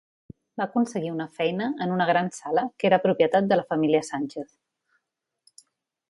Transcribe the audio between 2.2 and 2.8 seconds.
sala